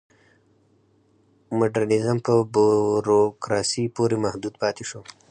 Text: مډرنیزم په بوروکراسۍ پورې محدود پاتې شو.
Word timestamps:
مډرنیزم 1.57 2.17
په 2.25 2.33
بوروکراسۍ 2.53 3.85
پورې 3.95 4.15
محدود 4.25 4.53
پاتې 4.61 4.83
شو. 4.89 5.01